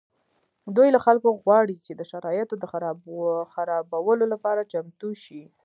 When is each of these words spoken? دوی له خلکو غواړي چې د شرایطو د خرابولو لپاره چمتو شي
دوی 0.75 0.89
له 0.95 0.99
خلکو 1.05 1.29
غواړي 1.43 1.75
چې 1.85 1.91
د 1.95 2.01
شرایطو 2.11 2.55
د 2.59 2.65
خرابولو 4.21 4.25
لپاره 4.33 4.67
چمتو 4.71 5.09
شي 5.23 5.43